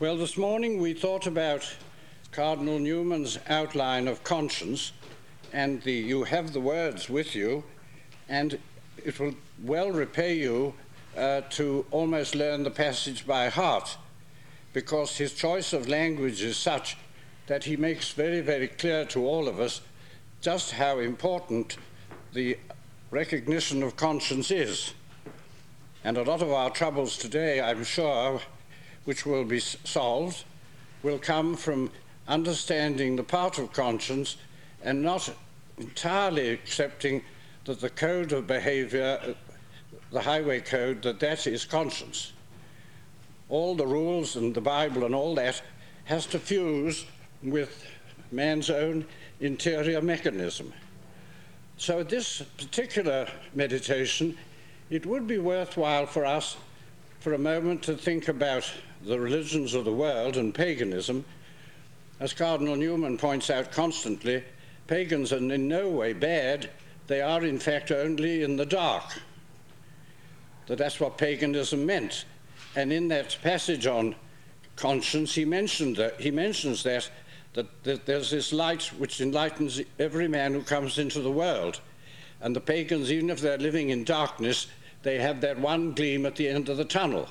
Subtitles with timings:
[0.00, 1.72] Well, this morning we thought about
[2.32, 4.90] Cardinal Newman's outline of conscience,
[5.52, 7.62] and the, you have the words with you,
[8.28, 8.58] and
[9.04, 10.74] it will well repay you
[11.16, 13.96] uh, to almost learn the passage by heart,
[14.72, 16.96] because his choice of language is such
[17.46, 19.80] that he makes very, very clear to all of us
[20.40, 21.76] just how important
[22.32, 22.58] the
[23.12, 24.92] recognition of conscience is.
[26.02, 28.40] And a lot of our troubles today, I'm sure,
[29.04, 30.44] which will be solved,
[31.02, 31.90] will come from
[32.26, 34.36] understanding the part of conscience
[34.82, 35.32] and not
[35.78, 37.22] entirely accepting
[37.64, 39.32] that the code of behavior, uh,
[40.10, 42.32] the highway code, that that is conscience.
[43.48, 45.60] All the rules and the Bible and all that
[46.04, 47.04] has to fuse
[47.42, 47.86] with
[48.30, 49.06] man's own
[49.40, 50.72] interior mechanism.
[51.76, 54.36] So, this particular meditation,
[54.90, 56.56] it would be worthwhile for us
[57.24, 58.70] for a moment to think about
[59.06, 61.24] the religions of the world and paganism.
[62.20, 64.44] As Cardinal Newman points out constantly,
[64.88, 66.68] pagans are in no way bad,
[67.06, 69.04] they are in fact only in the dark.
[70.66, 72.26] That that's what paganism meant.
[72.76, 74.14] And in that passage on
[74.76, 77.10] conscience, he mentioned that he mentions that
[77.54, 81.80] that, that there's this light which enlightens every man who comes into the world.
[82.42, 84.66] And the pagans, even if they're living in darkness,
[85.04, 87.28] they have that one gleam at the end of the tunnel.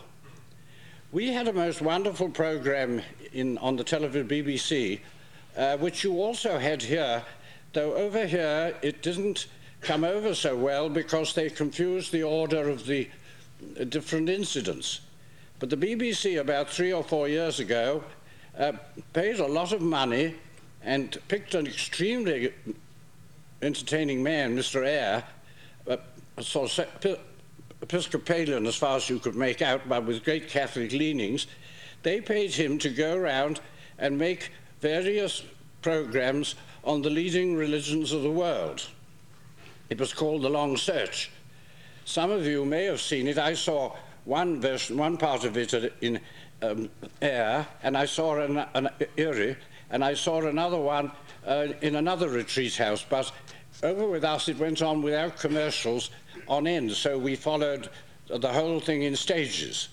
[1.11, 3.01] We had a most wonderful program
[3.33, 4.99] in, on the television BBC,
[5.57, 7.23] uh, which you also had here,
[7.73, 9.47] though over here it didn't
[9.81, 13.09] come over so well because they confused the order of the
[13.79, 15.01] uh, different incidents.
[15.59, 18.03] But the BBC, about three or four years ago,
[18.57, 18.73] uh,
[19.13, 20.35] paid a lot of money
[20.83, 22.53] and picked an extremely
[23.61, 24.85] entertaining man, Mr.
[24.85, 25.23] Eyre,
[25.87, 25.97] uh,
[26.37, 27.32] of
[27.83, 31.47] Episcopalian as far as you could make out, but with great Catholic leanings.
[32.01, 33.59] They paid him to go around
[33.99, 35.43] and make various
[35.81, 38.87] programs on the leading religions of the world.
[39.89, 41.29] It was called The Long Search.
[42.05, 43.37] Some of you may have seen it.
[43.37, 46.21] I saw one version, one part of it in
[46.61, 46.89] um,
[47.21, 49.57] Eyre, and I saw an, an Erie,
[49.89, 51.11] and I saw another one
[51.45, 53.05] uh, in another retreat house.
[53.07, 53.31] But
[53.83, 56.09] over with us, it went on without commercials
[56.47, 57.89] on end, so we followed
[58.27, 59.89] the whole thing in stages.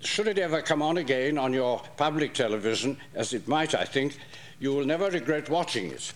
[0.00, 4.18] Should it ever come on again on your public television, as it might, I think,
[4.58, 6.12] you will never regret watching it.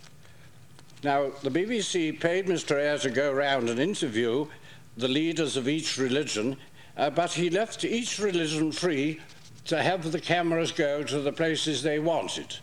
[1.02, 2.72] Now, the BBC paid Mr.
[2.72, 4.46] Eyre to go around and interview
[4.96, 6.56] the leaders of each religion,
[6.96, 9.20] uh, but he left each religion free
[9.66, 12.56] to have the cameras go to the places they wanted.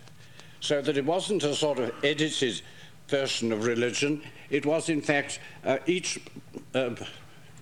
[0.60, 2.62] So that it wasn't a sort of edited
[3.08, 6.20] version of religion, it was in fact uh, each
[6.74, 6.92] uh,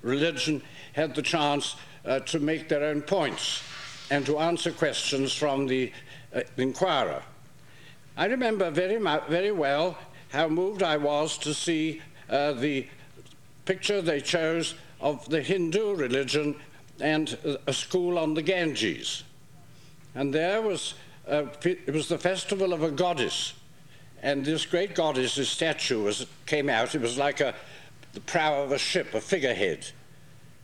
[0.01, 0.61] religion
[0.93, 1.75] had the chance
[2.05, 3.63] uh, to make their own points
[4.11, 5.91] and to answer questions from the
[6.35, 7.23] uh, inquirer.
[8.17, 8.97] I remember very,
[9.29, 9.97] very well
[10.29, 12.87] how moved I was to see uh, the
[13.65, 16.55] picture they chose of the Hindu religion
[16.99, 19.23] and a school on the Ganges.
[20.13, 20.93] And there was,
[21.27, 23.53] uh, it was the festival of a goddess.
[24.25, 26.95] And this great goddess's statue was, came out.
[26.95, 27.53] It was like a,
[28.13, 29.85] the prow of a ship, a figurehead.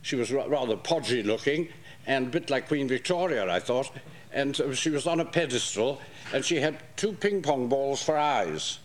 [0.01, 1.69] She was rather podgy looking
[2.07, 3.91] and a bit like Queen Victoria, I thought.
[4.33, 6.01] And uh, she was on a pedestal,
[6.33, 8.79] and she had two ping pong balls for eyes,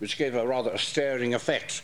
[0.00, 1.82] which gave her rather a staring effect.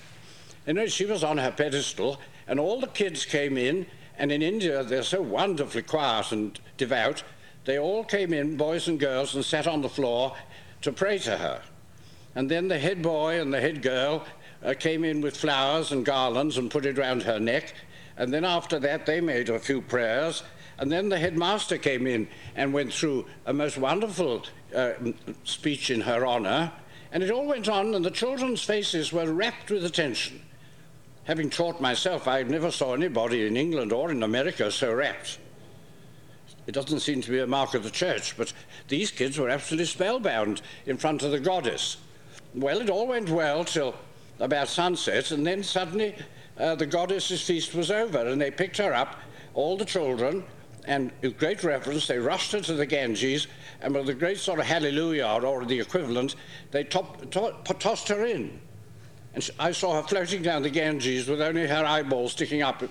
[0.67, 2.19] Anyway, she was on her pedestal,
[2.49, 3.87] and all the kids came in,
[4.19, 7.23] and in India they're so wonderfully quiet and devout
[7.67, 10.35] they all came in, boys and girls, and sat on the floor
[10.83, 11.63] to pray to her.
[12.35, 14.25] And then the head boy and the head girl
[14.63, 17.75] uh, came in with flowers and garlands and put it round her neck.
[18.17, 20.43] And then after that, they made a few prayers.
[20.79, 24.93] And then the headmaster came in and went through a most wonderful uh,
[25.45, 26.73] speech in her honor.
[27.13, 30.41] And it all went on, and the children's faces were rapt with attention.
[31.25, 35.39] Having taught myself, I never saw anybody in England or in America so rapt.
[36.67, 38.53] It doesn't seem to be a mark of the church, but
[38.89, 41.97] these kids were absolutely spellbound in front of the goddess.
[42.55, 43.95] Well, it all went well till
[44.41, 46.17] about sunset, and then suddenly
[46.59, 49.17] uh, the goddess's feast was over, and they picked her up,
[49.55, 50.43] all the children,
[50.85, 53.47] and with great reverence, they rushed her to the Ganges,
[53.81, 56.35] and with a great sort of hallelujah, or the equivalent,
[56.73, 58.61] they top, top, tossed her in.
[59.35, 62.83] And I saw her floating down the Ganges with only her eyeballs sticking up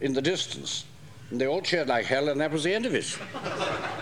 [0.00, 0.84] in the distance.
[1.30, 3.18] And they all cheered like hell, and that was the end of it.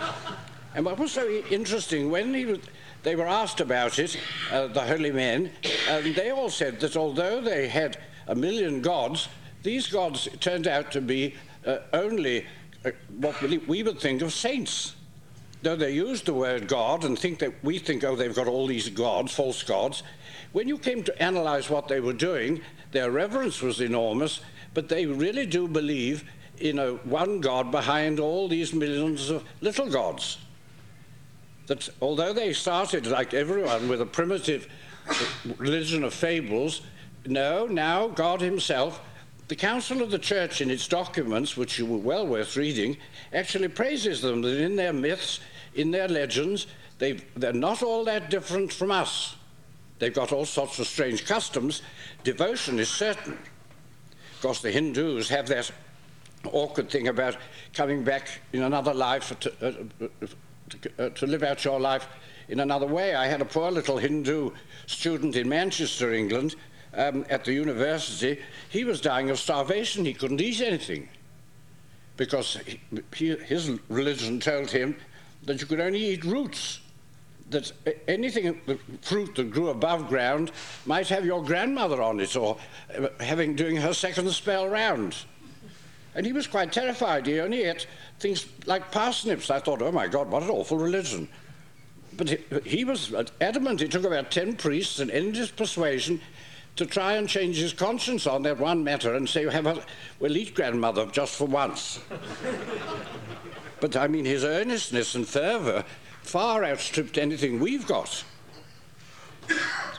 [0.75, 2.59] and what was so interesting, when he was,
[3.07, 4.19] they were asked about it,
[4.51, 5.49] uh, the holy men,
[5.89, 9.29] and they all said that although they had a million gods,
[9.63, 11.33] these gods turned out to be
[11.65, 12.45] uh, only
[12.85, 14.97] uh, what we would think of saints.
[15.63, 18.67] though they use the word God and think that we think, oh, they've got all
[18.67, 20.03] these gods, false gods,
[20.51, 22.61] when you came to analyze what they were doing,
[22.91, 24.41] their reverence was enormous,
[24.75, 26.25] but they really do believe
[26.59, 30.39] in a one God behind all these millions of little gods.
[31.67, 34.69] That although they started, like everyone, with a primitive
[35.59, 36.83] religion of fables,
[37.27, 39.01] no, now God Himself,
[39.49, 42.97] the Council of the Church in its documents, which are well worth reading,
[43.33, 45.41] actually praises them that in their myths,
[45.75, 46.67] in their legends,
[46.99, 49.37] they they're not all that different from us.
[49.99, 51.83] They've got all sorts of strange customs.
[52.23, 53.35] Devotion is certain.
[53.35, 55.71] Of course, the Hindus have that
[56.45, 57.37] awkward thing about
[57.73, 60.27] coming back in another life to, uh,
[60.71, 62.07] to, uh, to live out your life
[62.49, 63.15] in another way.
[63.15, 64.51] I had a poor little Hindu
[64.87, 66.55] student in Manchester, England,
[66.95, 68.41] um, at the university.
[68.69, 70.05] He was dying of starvation.
[70.05, 71.09] He couldn't eat anything
[72.17, 72.59] because
[73.15, 74.97] he, his religion told him
[75.45, 76.81] that you could only eat roots.
[77.51, 77.71] That
[78.09, 80.51] anything, the fruit that grew above ground,
[80.85, 82.57] might have your grandmother on it, or
[82.99, 85.15] uh, having doing her second spell round.
[86.17, 87.27] And he was quite terrified.
[87.27, 87.87] He only ate
[88.19, 89.51] things like parsnips.
[89.51, 91.29] I thought, oh my God, what an awful religion.
[92.17, 93.83] But he, he was adamant.
[93.83, 96.23] It took about 10 priests and ended his persuasion
[96.77, 99.85] to try and change his conscience on that one matter and say, have a,
[100.19, 102.01] we'll eat grandmother just for once.
[103.81, 105.85] but I mean, his earnestness and fervour
[106.23, 108.25] far outstripped anything we've got.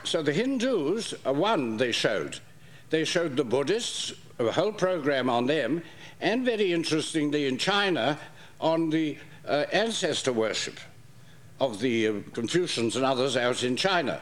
[0.02, 2.40] So the Hindus, are one they showed.
[2.90, 5.82] They showed the Buddhists, a whole program on them,
[6.20, 8.18] and very interestingly in China,
[8.60, 9.16] on the
[9.46, 10.78] uh, ancestor worship
[11.60, 14.20] of the uh, Confucians and others out in China.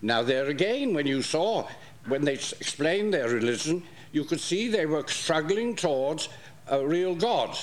[0.00, 1.68] Now, there again, when you saw,
[2.06, 3.82] when they explained their religion,
[4.12, 6.28] you could see they were struggling towards
[6.68, 7.56] a real God.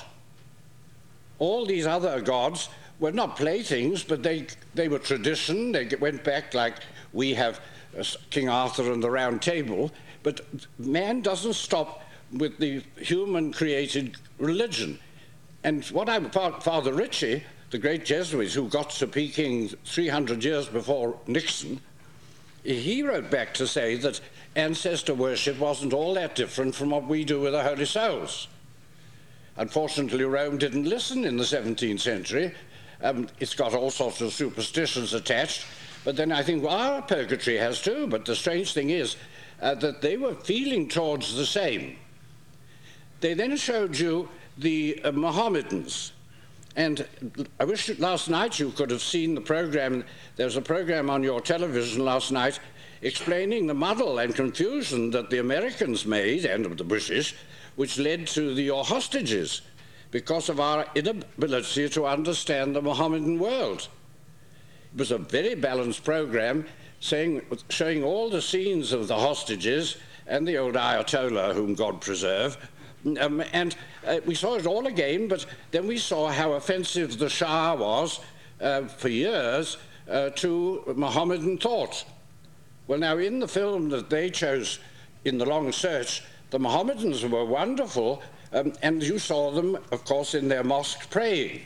[1.38, 2.70] All these other gods
[3.00, 5.72] were not playthings, but they, they were tradition.
[5.72, 6.76] They went back like
[7.14, 7.62] we have
[7.98, 9.92] uh, King Arthur and the Round Table.
[10.24, 10.42] But
[10.78, 15.00] man doesn't stop with the human created religion.
[15.64, 21.20] And what I, Father Ricci, the great Jesuit who got to Peking 300 years before
[21.28, 21.82] Nixon,
[22.64, 24.20] he wrote back to say that
[24.56, 28.48] ancestor worship wasn't all that different from what we do with the Holy Souls.
[29.58, 32.54] Unfortunately, Rome didn't listen in the 17th century.
[33.02, 35.66] Um, it's got all sorts of superstitions attached,
[36.04, 38.08] but then I think well, our purgatory has too.
[38.08, 39.16] But the strange thing is
[39.62, 41.98] uh, that they were feeling towards the same.
[43.22, 46.14] They then showed you the uh, Mohammedans.
[46.76, 47.06] And
[47.60, 50.04] I wish last night you could have seen the program.
[50.36, 52.60] There was a program on your television last night
[53.02, 57.36] explaining the muddle and confusion that the Americans made, and of the British,
[57.76, 59.62] which led to the hostages
[60.12, 63.88] because of our inability to understand the Mohammedan world.
[64.94, 66.66] It was a very balanced program
[67.00, 72.58] saying, showing all the scenes of the hostages and the old Ayatollah, whom God preserve,
[73.20, 73.76] um, and
[74.06, 78.20] uh, we saw it all again, but then we saw how offensive the Shah was
[78.62, 79.78] uh, for years
[80.10, 82.06] uh, to Mohammedan thought.
[82.88, 84.80] Well, now, in the film that they chose
[85.24, 90.34] in The Long Search, the Mohammedans were wonderful, um, and you saw them, of course,
[90.34, 91.62] in their mosque praying.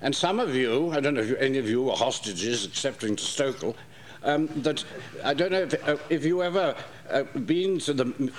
[0.00, 3.22] And some of you, I don't know if any of you were hostages, excepting to
[3.22, 3.76] Stokel,
[4.24, 4.84] um, that
[5.24, 6.74] I don't know if, uh, if you ever
[7.10, 8.32] uh, been to the,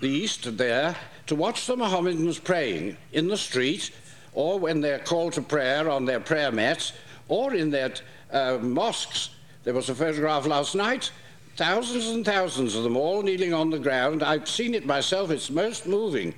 [0.00, 0.94] the east there
[1.26, 3.90] to watch the Mohammedans praying in the street
[4.34, 6.92] or when they're called to prayer on their prayer mats
[7.28, 7.92] or in their
[8.32, 9.30] uh, mosques.
[9.64, 11.12] There was a photograph last night,
[11.56, 14.22] thousands and thousands of them all kneeling on the ground.
[14.22, 16.34] I've seen it myself, it's most moving.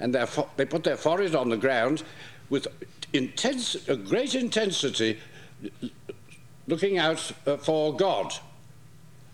[0.00, 0.14] And
[0.56, 2.02] they put their forehead on the ground
[2.50, 2.66] with
[3.12, 5.20] intense, a great intensity,
[6.66, 8.34] looking out uh, for God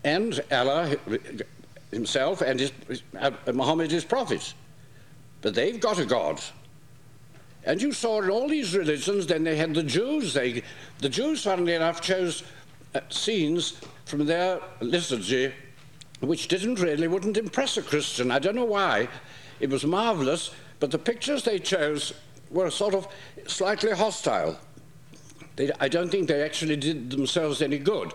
[0.03, 0.95] and Allah
[1.91, 2.71] himself and his,
[3.19, 4.53] uh, Muhammad, his prophet.
[5.41, 6.41] But they've got a God.
[7.63, 10.33] And you saw in all these religions, then they had the Jews.
[10.33, 10.63] They,
[10.99, 12.43] the Jews, funnily enough, chose
[12.95, 15.53] uh, scenes from their liturgy
[16.21, 18.31] which didn't really, wouldn't impress a Christian.
[18.31, 19.07] I don't know why.
[19.59, 22.13] It was marvelous, but the pictures they chose
[22.49, 23.07] were sort of
[23.47, 24.57] slightly hostile.
[25.55, 28.13] They, I don't think they actually did themselves any good.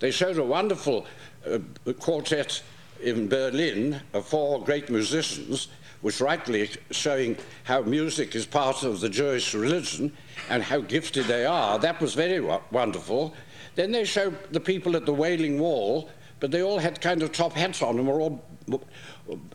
[0.00, 1.06] They showed a wonderful
[1.48, 1.58] uh,
[2.00, 2.62] quartet
[3.02, 5.68] in Berlin of four great musicians
[6.02, 10.12] was rightly showing how music is part of the Jewish religion
[10.50, 11.78] and how gifted they are.
[11.78, 13.34] That was very wonderful.
[13.74, 16.08] Then they showed the people at the Wailing Wall,
[16.40, 18.42] but they all had kind of top hats on and were all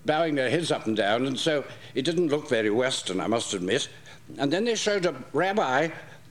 [0.05, 1.63] bowing their heads up and down, and so
[1.95, 3.89] it didn't look very Western, I must admit.
[4.37, 5.89] And then they showed a rabbi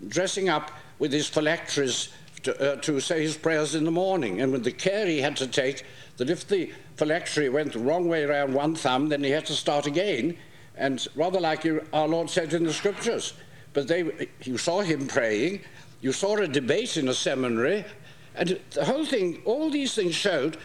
[0.09, 2.09] dressing up with his phylacteries
[2.43, 5.37] to, uh, to say his prayers in the morning, and with the care he had
[5.37, 5.85] to take
[6.21, 9.55] that if the phylactery went the wrong way around one thumb, then he had to
[9.55, 10.37] start again,
[10.77, 13.33] and rather like our Lord said in the scriptures.
[13.73, 15.63] But they, you saw him praying,
[16.03, 17.87] you saw a debate in a seminary,
[18.35, 20.59] and the whole thing, all these things showed,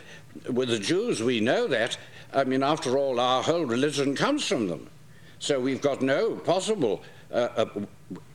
[0.52, 1.98] with the Jews, we know that.
[2.34, 4.90] I mean, after all, our whole religion comes from them.
[5.40, 7.66] So we've got no possible, uh, uh,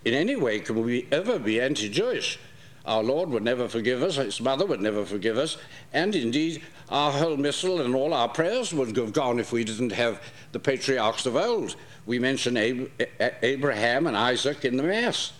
[0.06, 2.38] in any way, can we ever be anti Jewish.
[2.86, 5.58] Our Lord would never forgive us, his mother would never forgive us,
[5.92, 9.92] and indeed our whole missal and all our prayers would have gone if we didn't
[9.92, 10.22] have
[10.52, 11.76] the patriarchs of old.
[12.06, 12.90] We mention Ab-
[13.42, 15.32] Abraham and Isaac in the Mass.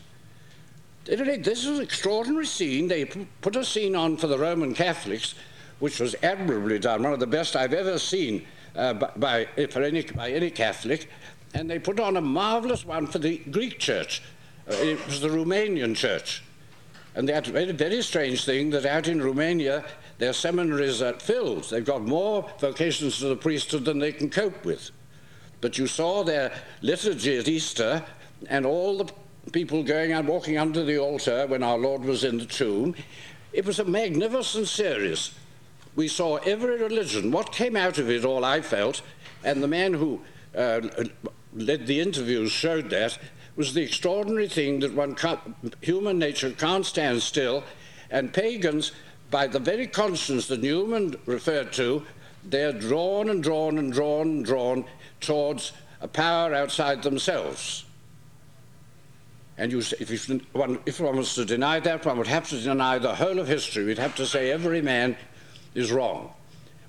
[1.07, 2.87] This is an extraordinary scene.
[2.87, 5.35] They put a scene on for the Roman Catholics,
[5.79, 10.03] which was admirably done, one of the best I've ever seen uh, by, by, any,
[10.03, 11.09] by any Catholic.
[11.55, 14.23] And they put on a marvelous one for the Greek church.
[14.71, 16.45] Uh, it was the Romanian church.
[17.15, 19.85] And a very, very strange thing that out in Romania,
[20.19, 21.65] their seminaries are filled.
[21.65, 24.91] They've got more vocations to the priesthood than they can cope with.
[25.61, 26.53] But you saw their
[26.83, 28.05] liturgy at Easter
[28.49, 29.13] and all the
[29.53, 32.95] people going and walking under the altar when our Lord was in the tomb.
[33.53, 35.33] It was a magnificent series.
[35.97, 37.33] We saw every religion.
[37.33, 39.03] What came out of it all, I felt,
[39.43, 40.21] and the man who
[40.57, 40.81] uh,
[41.55, 43.19] led the interviews showed that,
[43.61, 45.15] was the extraordinary thing that one
[45.83, 47.63] human nature can't stand still,
[48.11, 48.93] and pagans,
[49.31, 52.03] by the very conscience that Newman referred to,
[52.43, 54.87] they're drawn and drawn and drawn and drawn
[55.21, 57.85] towards a power outside themselves.
[59.59, 62.59] And you, if, you, one, if one was to deny that, one would have to
[62.59, 63.85] deny the whole of history.
[63.85, 65.19] We'd have to say every man
[65.75, 66.33] is wrong.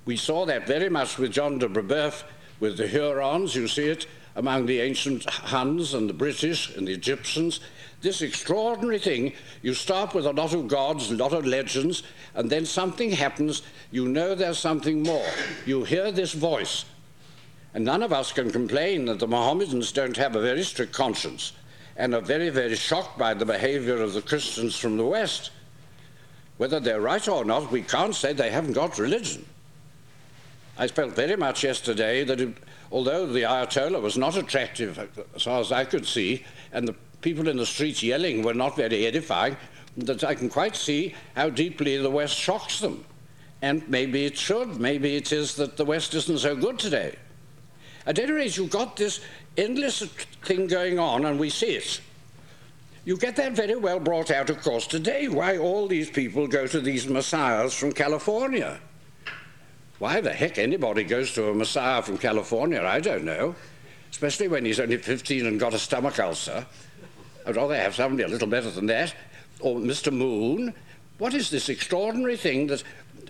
[0.06, 2.24] We saw that very much with John de Brebeuf,
[2.60, 6.92] with the Hurons, you see it, among the ancient Huns and the British and the
[6.92, 7.60] Egyptians.
[8.00, 12.02] This extraordinary thing, you start with a lot of gods, a lot of legends,
[12.34, 15.26] and then something happens, you know there's something more.
[15.66, 16.84] You hear this voice.
[17.74, 21.52] And none of us can complain that the Mohammedans don't have a very strict conscience
[21.96, 25.50] and are very, very shocked by the behavior of the Christians from the West.
[26.58, 29.46] Whether they're right or not, we can't say they haven't got religion.
[30.78, 32.56] I felt very much yesterday that it,
[32.92, 34.98] although the Ayatollah was not attractive
[35.34, 38.76] as far as I could see, and the people in the streets yelling were not
[38.76, 39.56] very edifying,
[39.96, 43.04] that I can quite see how deeply the West shocks them.
[43.62, 44.78] And maybe it should.
[44.80, 47.16] Maybe it is that the West isn't so good today.
[48.06, 49.20] At any rate, you've got this
[49.56, 50.00] endless
[50.44, 52.00] thing going on, and we see it.
[53.04, 55.28] You get that very well brought out, of course, today.
[55.28, 58.80] Why all these people go to these messiahs from California?
[59.98, 63.54] Why the heck anybody goes to a messiah from California, I don't know.
[64.10, 66.66] Especially when he's only 15 and got a stomach ulcer.
[67.46, 69.14] I'd rather have somebody a little better than that.
[69.60, 70.12] Or Mr.
[70.12, 70.74] Moon.
[71.18, 72.82] What is this extraordinary thing that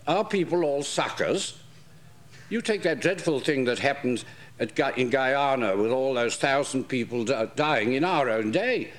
[0.07, 1.59] are people all suckers?
[2.49, 4.25] You take that dreadful thing that happened
[4.59, 8.91] at, in Guyana with all those thousand people dying in our own day.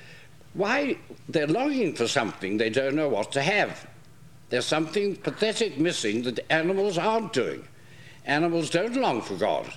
[0.53, 0.97] Why?
[1.29, 3.87] They're longing for something they don't know what to have.
[4.53, 7.67] There's something pathetic missing that animals aren't doing.
[8.23, 9.67] Animals don't long for God.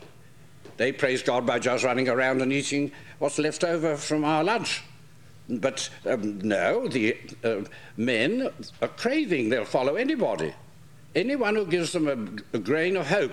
[0.77, 4.83] They praise God by just running around and eating what's left over from our lunch.
[5.49, 7.63] But um, no, the uh,
[7.97, 8.51] men
[8.83, 10.53] are craving, they'll follow anybody.
[11.15, 12.07] Anyone who gives them
[12.53, 13.33] a, a grain of hope.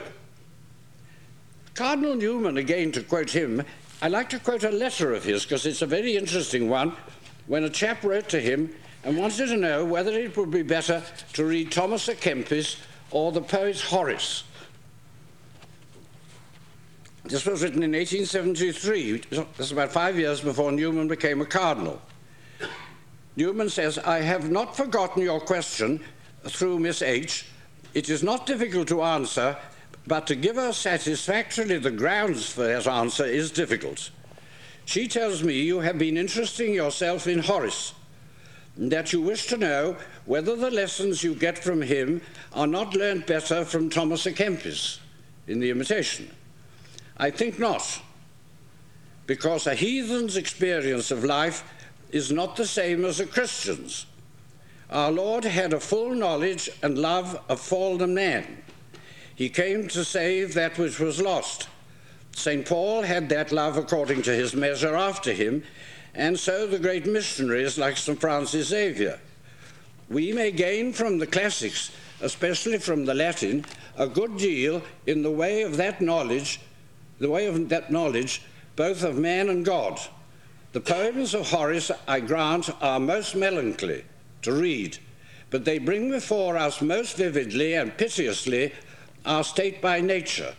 [1.73, 3.63] Cardinal Newman, again to quote him,
[4.01, 6.95] I like to quote a letter of his because it's a very interesting one.
[7.47, 8.73] When a chap wrote to him
[9.03, 12.77] and wanted to know whether it would be better to read Thomas à Kempis
[13.11, 14.43] or the poet Horace.
[17.25, 19.17] This was written in 1873.
[19.29, 22.01] This is about five years before Newman became a cardinal.
[23.35, 26.01] Newman says, I have not forgotten your question
[26.45, 27.45] through Miss H.
[27.93, 29.57] It is not difficult to answer,
[30.05, 34.11] but to give her satisfactorily the grounds for that answer is difficult.
[34.85, 37.93] She tells me you have been interesting yourself in Horace
[38.77, 42.21] that you wish to know whether the lessons you get from him
[42.53, 44.99] are not learnt better from Thomas à Kempis
[45.47, 46.29] in the Imitation.
[47.17, 48.01] I think not,
[49.27, 51.63] because a heathen's experience of life
[52.11, 54.05] is not the same as a Christian's.
[54.89, 58.63] Our Lord had a full knowledge and love of fallen man.
[59.35, 61.67] He came to save that which was lost.
[62.35, 62.65] St.
[62.65, 65.63] Paul had that love according to his measure after him,
[66.15, 68.19] and so the great missionaries like St.
[68.19, 69.19] Francis Xavier.
[70.09, 71.91] We may gain from the classics,
[72.21, 73.65] especially from the Latin,
[73.97, 76.59] a good deal in the way of that knowledge,
[77.19, 78.41] the way of that knowledge,
[78.75, 79.99] both of man and God.
[80.73, 84.03] The poems of Horace, I grant, are most melancholy,
[84.41, 84.97] to read,
[85.49, 88.73] but they bring before us most vividly and piteously
[89.25, 90.55] our state by nature.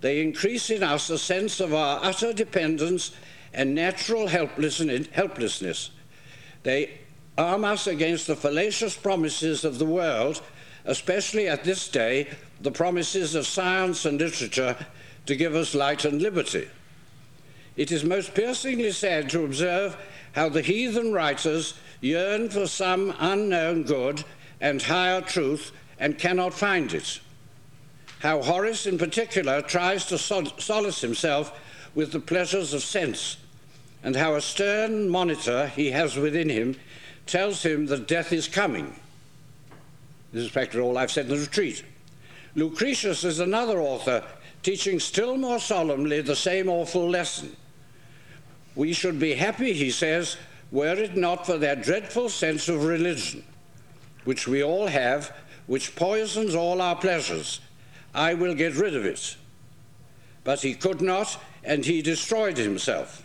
[0.00, 3.12] They increase in us a sense of our utter dependence
[3.52, 5.90] and natural helplessness.
[6.62, 7.00] They
[7.36, 10.42] arm us against the fallacious promises of the world,
[10.84, 12.28] especially at this day,
[12.60, 14.76] the promises of science and literature
[15.26, 16.68] to give us light and liberty.
[17.76, 19.96] It is most piercingly sad to observe
[20.32, 24.24] how the heathen writers yearn for some unknown good
[24.60, 27.20] and higher truth and cannot find it.
[28.20, 31.58] How Horace, in particular, tries to sol- solace himself
[31.94, 33.36] with the pleasures of sense,
[34.02, 36.76] and how a stern monitor he has within him
[37.26, 38.94] tells him that death is coming.
[40.32, 41.84] This is practically all I've said in the retreat.
[42.54, 44.24] Lucretius is another author
[44.62, 47.54] teaching still more solemnly the same awful lesson.
[48.74, 50.36] We should be happy, he says,
[50.70, 53.44] were it not for that dreadful sense of religion,
[54.24, 55.34] which we all have,
[55.66, 57.60] which poisons all our pleasures.
[58.14, 59.36] I will get rid of it.
[60.44, 63.22] But he could not, and he destroyed himself.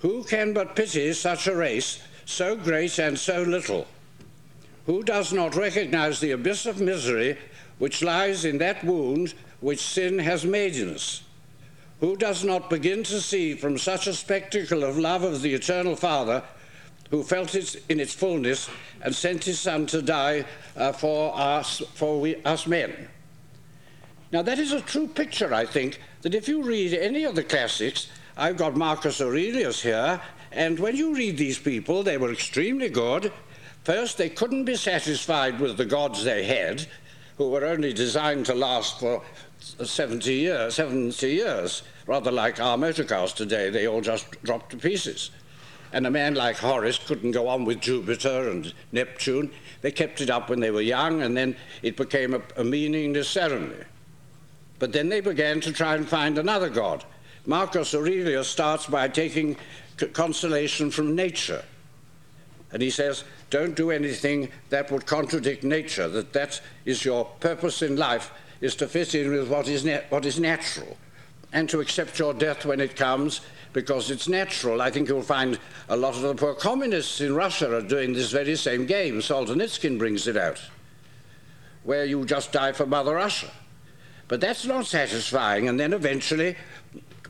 [0.00, 3.86] Who can but pity such a race, so great and so little?
[4.86, 7.38] Who does not recognize the abyss of misery
[7.78, 11.22] which lies in that wound which sin has made in us?
[12.00, 15.96] Who does not begin to see from such a spectacle of love of the eternal
[15.96, 16.42] Father,
[17.10, 18.68] who felt it in its fullness
[19.00, 20.44] and sent his Son to die
[20.76, 23.08] uh, for, us, for we, us men?
[24.32, 27.44] Now, that is a true picture, I think, that if you read any of the
[27.44, 32.88] classics, I've got Marcus Aurelius here, and when you read these people, they were extremely
[32.88, 33.32] good.
[33.84, 36.86] First, they couldn't be satisfied with the gods they had,
[37.38, 39.22] who were only designed to last for
[39.60, 43.70] 70 years, 70 years, rather like our motor cars today.
[43.70, 45.30] They all just dropped to pieces.
[45.92, 49.52] And a man like Horace couldn't go on with Jupiter and Neptune.
[49.82, 53.28] They kept it up when they were young, and then it became a, a meaningless
[53.28, 53.84] ceremony.
[54.78, 57.04] But then they began to try and find another god.
[57.46, 59.56] Marcus Aurelius starts by taking
[60.12, 61.64] consolation from nature.
[62.72, 67.80] And he says, don't do anything that would contradict nature, that that is your purpose
[67.82, 70.96] in life, is to fit in with what is, what is natural,
[71.52, 73.40] and to accept your death when it comes
[73.72, 74.82] because it's natural.
[74.82, 75.58] I think you'll find
[75.88, 79.18] a lot of the poor communists in Russia are doing this very same game.
[79.18, 80.60] Solzhenitsyn brings it out,
[81.84, 83.50] where you just die for Mother Russia.
[84.28, 85.68] But that's not satisfying.
[85.68, 86.56] And then eventually,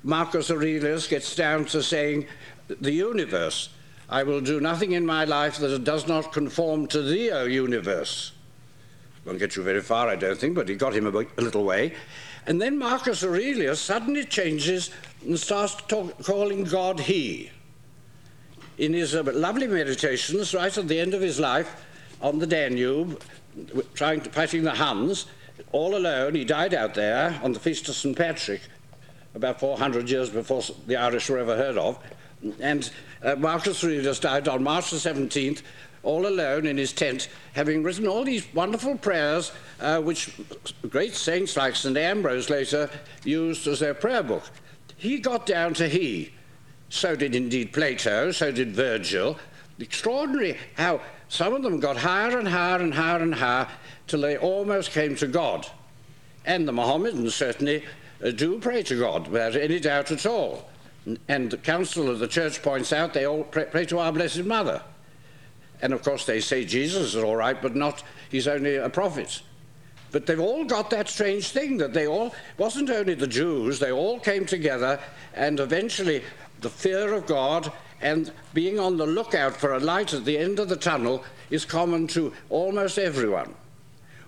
[0.02, 2.26] Marcus Aurelius gets down to saying,
[2.80, 3.70] the universe.
[4.08, 8.32] I will do nothing in my life that does not conform to thee, O universe.
[9.24, 11.64] Won't get you very far, I don't think, but he got him a, a little
[11.64, 11.94] way.
[12.46, 14.90] And then Marcus Aurelius suddenly changes
[15.24, 17.50] and starts talk, calling God He.
[18.78, 21.84] In his uh, lovely meditations, right at the end of his life,
[22.20, 23.20] on the Danube,
[23.94, 25.26] trying to fighting the Huns,
[25.72, 26.34] all alone.
[26.34, 28.16] He died out there on the feast of St.
[28.16, 28.60] Patrick,
[29.34, 31.98] about 400 years before the Irish were ever heard of.
[32.60, 32.90] And
[33.22, 35.62] uh, Marcus Aurelius died on March the 17th,
[36.02, 40.38] all alone in his tent, having written all these wonderful prayers, uh, which
[40.88, 41.96] great saints like St.
[41.96, 42.88] Ambrose later
[43.24, 44.44] used as their prayer book.
[44.96, 46.32] He got down to he.
[46.88, 49.38] So did indeed Plato, so did Virgil.
[49.78, 53.68] Extraordinary how some of them got higher and higher and higher and higher
[54.06, 55.66] till they almost came to God.
[56.44, 57.84] And the Mohammedans certainly
[58.24, 60.68] uh, do pray to God without any doubt at all.
[61.28, 64.44] And the Council of the Church points out they all pray, pray to our Blessed
[64.44, 64.82] Mother.
[65.82, 69.42] And of course, they say Jesus is all right, but not, he's only a prophet.
[70.10, 73.92] But they've all got that strange thing that they all, wasn't only the Jews, they
[73.92, 74.98] all came together,
[75.34, 76.22] and eventually
[76.60, 80.58] the fear of God and being on the lookout for a light at the end
[80.58, 83.54] of the tunnel is common to almost everyone.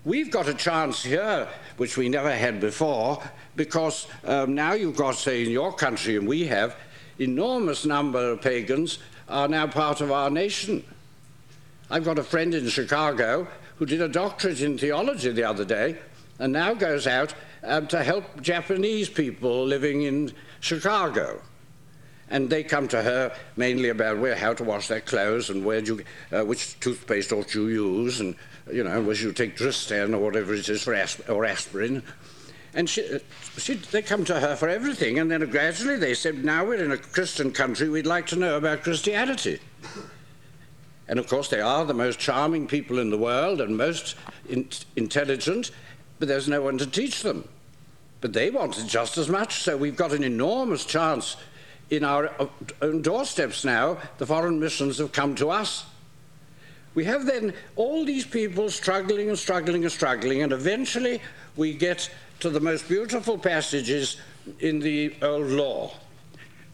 [0.04, 3.22] We've got a chance here, which we never had before,
[3.56, 6.76] because um, now you've got, say, in your country, and we have,
[7.18, 10.84] enormous number of pagans are now part of our nation.
[11.90, 15.98] I've got a friend in Chicago who did a doctorate in theology the other day
[16.38, 21.40] and now goes out um, to help Japanese people living in Chicago.
[22.30, 25.78] And they come to her mainly about where, how to wash their clothes and where
[25.78, 28.34] you, uh, which toothpaste ought you use, and
[28.70, 32.02] you know, whether you take Dristan or whatever it is for asp- or aspirin.
[32.74, 33.18] And she,
[33.56, 36.92] she, they come to her for everything, and then gradually they said, now we're in
[36.92, 39.58] a Christian country, we'd like to know about Christianity.
[41.08, 44.16] And of course, they are the most charming people in the world and most
[44.50, 45.70] in- intelligent,
[46.18, 47.48] but there's no one to teach them.
[48.20, 51.36] But they want it just as much, so we've got an enormous chance
[51.90, 52.30] in our
[52.82, 53.98] own doorsteps now.
[54.18, 55.84] The foreign missions have come to us.
[56.94, 61.20] We have then all these people struggling and struggling and struggling, and eventually
[61.56, 64.16] we get to the most beautiful passages
[64.60, 65.92] in the Old Law.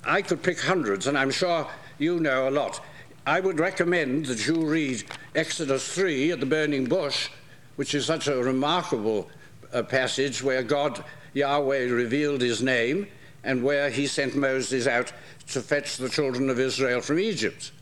[0.04, 1.66] I could pick hundreds, and I'm sure
[1.98, 2.80] you know a lot.
[3.26, 7.30] I would recommend that you read Exodus 3 at the burning bush,
[7.76, 9.28] which is such a remarkable
[9.72, 13.08] uh, passage where God, Yahweh, revealed his name
[13.44, 15.12] and where he sent Moses out
[15.48, 17.72] to fetch the children of Israel from Egypt.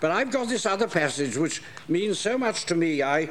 [0.00, 3.30] But I've got this other passage which means so much to me, I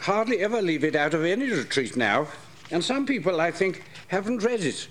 [0.00, 2.28] hardly ever leave it out of any retreat now.
[2.70, 4.88] And some people, I think, haven't read it.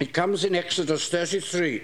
[0.00, 1.82] It comes in Exodus 33.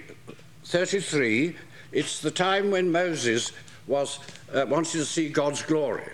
[0.65, 1.55] 33
[1.93, 3.51] it's the time when Moses
[3.85, 4.19] was,
[4.51, 6.11] uh, wanted to see God's glory.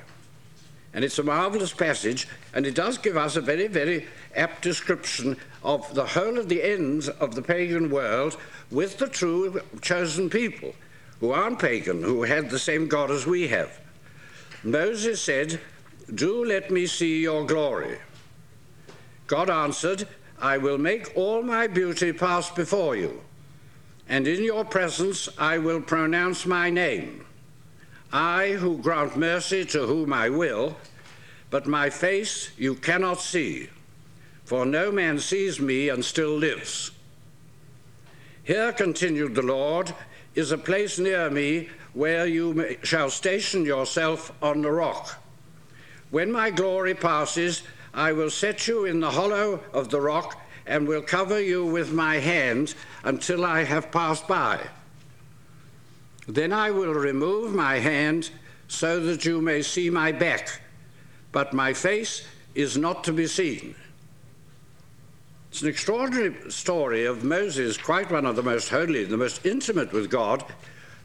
[0.93, 5.37] And it's a marvelous passage, and it does give us a very, very apt description
[5.63, 8.37] of the whole of the ends of the pagan world
[8.71, 10.73] with the true chosen people
[11.19, 13.79] who aren't pagan, who had the same God as we have.
[14.63, 15.59] Moses said,
[16.13, 17.97] Do let me see your glory.
[19.27, 20.07] God answered,
[20.41, 23.21] I will make all my beauty pass before you,
[24.07, 27.25] and in your presence I will pronounce my name.
[28.11, 30.77] I who grant mercy to whom I will,
[31.49, 33.69] but my face you cannot see,
[34.49, 36.89] for no man sees me and still lives.
[38.43, 39.93] Here, continued the Lord,
[40.33, 45.21] is a place near me where you may, shall station yourself on the rock.
[46.09, 47.61] When my glory passes,
[47.93, 51.93] I will set you in the hollow of the rock and will cover you with
[51.93, 54.59] my hand until I have passed by.
[56.27, 58.31] Then I will remove my hand
[58.67, 60.59] so that you may see my back,
[61.31, 63.75] but my face is not to be seen.
[65.49, 69.91] It's an extraordinary story of Moses, quite one of the most holy, the most intimate
[69.91, 70.43] with God,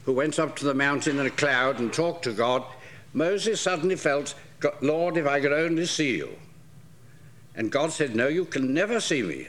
[0.05, 2.63] who went up to the mountain in a cloud and talked to God.
[3.13, 4.35] Moses suddenly felt,
[4.81, 6.29] Lord, if I could only see you.
[7.55, 9.47] And God said, No, you can never see me.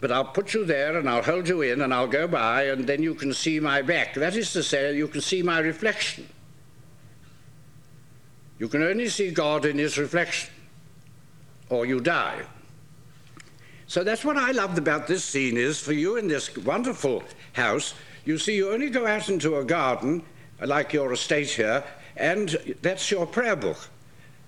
[0.00, 2.86] But I'll put you there and I'll hold you in and I'll go by and
[2.86, 4.14] then you can see my back.
[4.14, 6.28] That is to say, you can see my reflection.
[8.58, 10.50] You can only see God in his reflection,
[11.70, 12.42] or you die.
[13.90, 17.24] So that's what I loved about this scene is for you in this wonderful
[17.54, 17.92] house,
[18.24, 20.22] you see, you only go out into a garden,
[20.60, 21.82] like your estate here,
[22.16, 22.50] and
[22.82, 23.88] that's your prayer book.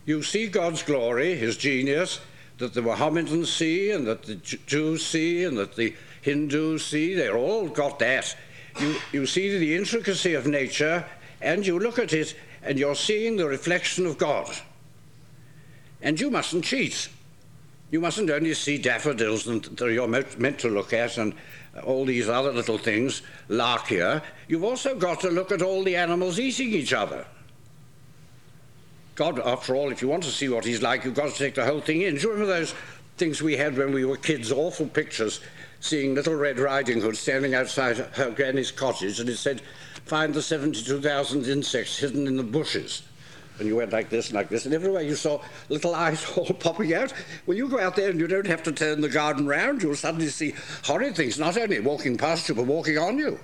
[0.05, 2.21] You see God's glory, his genius,
[2.59, 7.15] that the Mohammedans see, and that the Jews see, and that the Hindus see.
[7.15, 8.37] They're all got that.
[8.79, 11.05] You, you see the intricacy of nature,
[11.41, 14.55] and you look at it, and you're seeing the reflection of God.
[16.01, 17.09] And you mustn't cheat.
[17.93, 21.35] You mustn't only see daffodils that you're meant to look at and
[21.85, 24.23] all these other little things, lark here.
[24.49, 27.27] You've also got to look at all the animals eating each other.
[29.15, 31.55] God, after all, if you want to see what he's like, you've got to take
[31.55, 32.15] the whole thing in.
[32.15, 32.75] Do you remember those
[33.19, 35.41] things we had when we were kids, awful pictures,
[35.81, 39.61] seeing Little Red Riding Hood standing outside her granny's cottage, and it said,
[40.07, 43.03] Find the 72,000 insects hidden in the bushes
[43.59, 46.53] and you went like this and like this, and everywhere you saw little eyes all
[46.53, 47.13] popping out.
[47.47, 49.95] Well, you go out there and you don't have to turn the garden round, you'll
[49.95, 53.39] suddenly see horrid things, not only walking past you, but walking on you.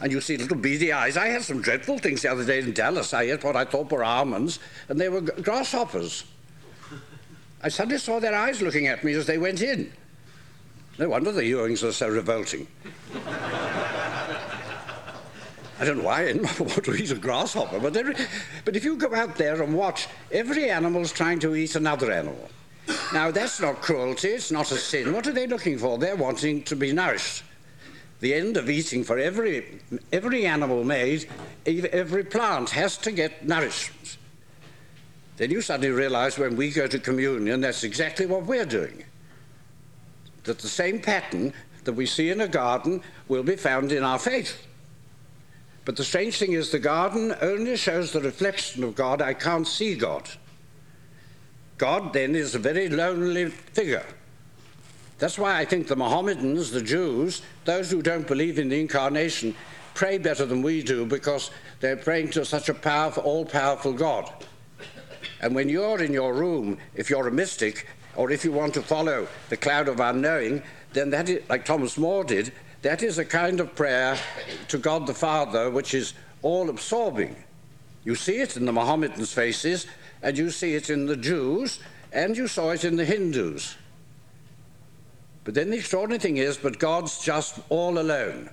[0.00, 1.16] And you see little beady eyes.
[1.16, 3.14] I had some dreadful things the other day in Dallas.
[3.14, 6.24] I ate what I thought were almonds, and they were grasshoppers.
[7.62, 9.90] I suddenly saw their eyes looking at me as they went in.
[10.98, 12.66] No wonder the Ewings are so revolting.
[15.78, 17.92] I don't know why I want to eat a grasshopper, but,
[18.64, 22.48] but if you go out there and watch, every animal's trying to eat another animal.
[23.12, 25.12] Now, that's not cruelty, it's not a sin.
[25.12, 25.98] What are they looking for?
[25.98, 27.42] They're wanting to be nourished.
[28.20, 29.80] The end of eating for every,
[30.12, 31.28] every animal made,
[31.66, 34.16] every plant has to get nourishment.
[35.36, 39.04] Then you suddenly realize when we go to communion, that's exactly what we're doing.
[40.44, 41.52] That the same pattern
[41.84, 44.65] that we see in a garden will be found in our faith.
[45.86, 49.22] But the strange thing is, the garden only shows the reflection of God.
[49.22, 50.28] I can't see God.
[51.78, 54.04] God then is a very lonely figure.
[55.18, 59.54] That's why I think the Mohammedans, the Jews, those who don't believe in the incarnation,
[59.94, 64.28] pray better than we do because they're praying to such a powerful, all powerful God.
[65.40, 68.82] And when you're in your room, if you're a mystic, or if you want to
[68.82, 72.52] follow the cloud of unknowing, then that is, like Thomas More did,
[72.86, 74.16] that is a kind of prayer
[74.68, 77.34] to God the Father which is all absorbing.
[78.04, 79.86] You see it in the Mohammedans' faces,
[80.22, 81.80] and you see it in the Jews,
[82.12, 83.74] and you saw it in the Hindus.
[85.42, 88.50] But then the extraordinary thing is, but God's just all alone.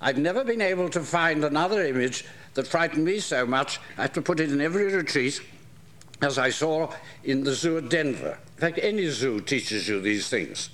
[0.00, 4.14] I've never been able to find another image that frightened me so much, I had
[4.14, 5.40] to put it in every retreat,
[6.20, 8.36] as I saw in the zoo at Denver.
[8.56, 10.70] In fact, any zoo teaches you these things.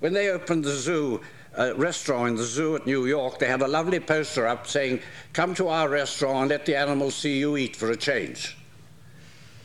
[0.00, 1.22] When they opened the zoo,
[1.58, 5.00] uh, restaurant in the zoo at New York, they had a lovely poster up saying,
[5.32, 8.56] Come to our restaurant and let the animals see you eat for a change.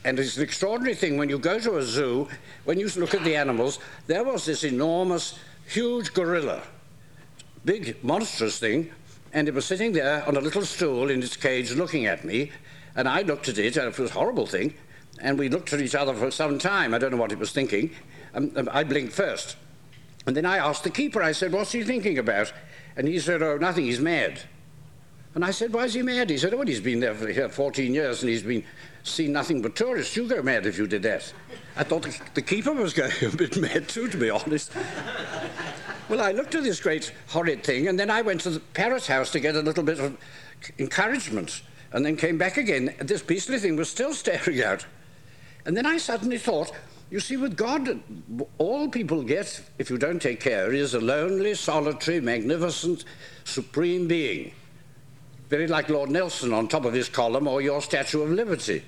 [0.04, 2.28] And it's an extraordinary thing when you go to a zoo,
[2.64, 6.62] when you look at the animals, there was this enormous, huge gorilla,
[7.66, 8.92] big, monstrous thing,
[9.34, 12.52] and it was sitting there on a little stool in its cage looking at me,
[12.96, 14.76] and I looked at it, and it was a horrible thing,
[15.20, 16.94] and we looked at each other for some time.
[16.94, 17.92] I don't know what it was thinking.
[18.34, 19.56] Um, I blinked first.
[20.26, 22.52] And then I asked the keeper, I said, What's he thinking about?
[22.96, 24.42] And he said, Oh, nothing, he's mad.
[25.36, 26.30] And I said, Why is he mad?
[26.30, 28.64] He said, Oh, well, he's been there for here 14 years and he's been
[29.04, 30.16] seen nothing but tourists.
[30.16, 31.32] You go mad if you did that.
[31.76, 34.72] I thought the, the keeper was going a bit mad too, to be honest.
[36.10, 39.06] well, I looked at this great horrid thing and then I went to the parrot
[39.06, 40.18] house to get a little bit of
[40.80, 41.62] encouragement
[41.92, 42.96] and then came back again.
[43.00, 44.86] This beastly thing was still staring out.
[45.66, 46.72] And then I suddenly thought,
[47.10, 48.00] you see, with God,
[48.58, 53.06] all people get, if you don't take care, is a lonely, solitary, magnificent,
[53.44, 54.52] supreme being.
[55.50, 58.84] Very like Lord Nelson on top of his column or your Statue of Liberty.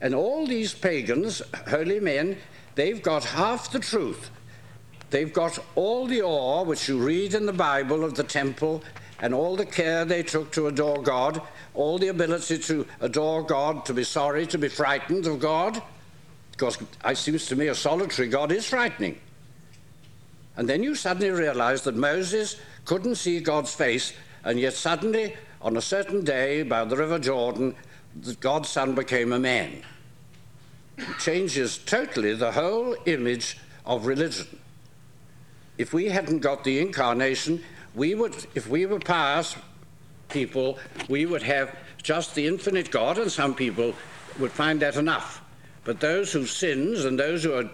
[0.00, 2.38] And all these pagans, holy men,
[2.74, 4.30] they've got half the truth.
[5.10, 8.82] They've got all the awe which you read in the Bible of the temple
[9.20, 11.42] and all the care they took to adore God,
[11.74, 15.80] all the ability to adore God, to be sorry, to be frightened of God.
[16.52, 19.18] Because it seems to me a solitary God is frightening.
[20.56, 24.12] And then you suddenly realize that Moses couldn't see God's face,
[24.44, 27.74] and yet suddenly, on a certain day by the River Jordan,
[28.40, 29.82] God's Son became a man.
[30.98, 34.46] It changes totally the whole image of religion.
[35.78, 37.62] If we hadn't got the incarnation,
[37.94, 39.56] we would, if we were pious
[40.28, 43.94] people, we would have just the infinite God, and some people
[44.38, 45.40] would find that enough.
[45.84, 47.70] But those who sins and those who are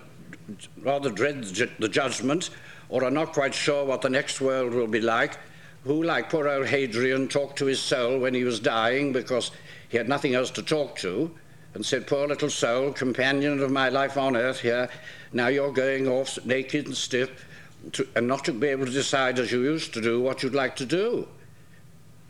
[0.81, 1.45] rather dread
[1.79, 2.51] the judgment
[2.89, 5.39] or are not quite sure what the next world will be like,
[5.85, 9.51] who, like poor old Hadrian, talked to his soul when he was dying because
[9.89, 11.31] he had nothing else to talk to,
[11.75, 14.89] and said, Poor little soul, companion of my life on earth here,
[15.33, 17.47] now you're going off naked and stiff,
[17.93, 20.55] to, and not to be able to decide as you used to do what you'd
[20.55, 21.29] like to do.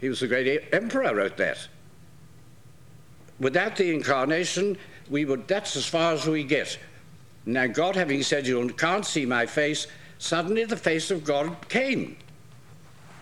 [0.01, 1.67] He was the great emperor, wrote that.
[3.41, 4.77] Without the incarnation,
[5.11, 6.79] we would, that's as far as we get.
[7.47, 9.87] Now, God having said, You can't see my face,
[10.19, 12.17] suddenly the face of God came.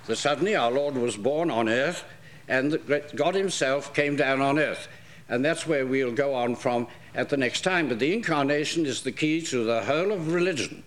[0.07, 2.05] So suddenly our Lord was born on earth,
[2.49, 2.81] and
[3.15, 4.89] God Himself came down on earth.
[5.29, 7.89] And that's where we'll go on from at the next time.
[7.89, 10.85] But the incarnation is the key to the whole of religion.